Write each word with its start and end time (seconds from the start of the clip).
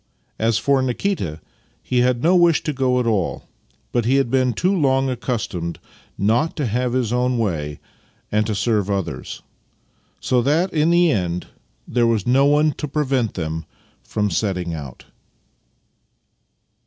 As 0.39 0.57
for 0.57 0.81
Nikita, 0.81 1.41
he 1.83 1.99
had 1.99 2.23
no 2.23 2.35
wish 2.35 2.63
to 2.63 2.73
go 2.73 2.99
at 2.99 3.05
all, 3.05 3.43
but 3.91 4.03
he 4.05 4.15
had 4.15 4.31
been 4.31 4.51
too 4.51 4.75
long 4.75 5.11
accustomed 5.11 5.77
not 6.17 6.55
to 6.55 6.65
have 6.65 6.93
his 6.93 7.13
own 7.13 7.37
way 7.37 7.79
and 8.31 8.47
to 8.47 8.55
serve 8.55 8.89
others; 8.89 9.43
so 10.19 10.41
that 10.41 10.73
in 10.73 10.89
the 10.89 11.11
end 11.11 11.45
there 11.87 12.07
was 12.07 12.25
no 12.25 12.47
one 12.47 12.71
to 12.79 12.87
prevent 12.87 13.35
them 13.35 13.63
from 14.01 14.31
setting 14.31 14.73
out. 14.73 15.05